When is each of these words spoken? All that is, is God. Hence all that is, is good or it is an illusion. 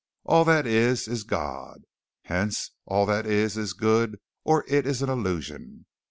All 0.23 0.45
that 0.45 0.65
is, 0.65 1.07
is 1.07 1.21
God. 1.23 1.83
Hence 2.23 2.71
all 2.87 3.05
that 3.05 3.27
is, 3.27 3.55
is 3.55 3.73
good 3.73 4.17
or 4.43 4.65
it 4.67 4.87
is 4.87 5.03
an 5.03 5.09
illusion. 5.11 5.85